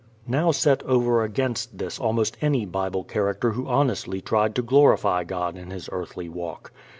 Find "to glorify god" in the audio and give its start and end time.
4.55-5.55